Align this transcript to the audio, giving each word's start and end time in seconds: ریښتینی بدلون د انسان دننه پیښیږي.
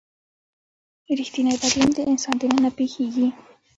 ریښتینی 1.17 1.53
بدلون 1.61 1.89
د 1.93 1.99
انسان 2.11 2.35
دننه 2.39 2.69
پیښیږي. 2.77 3.27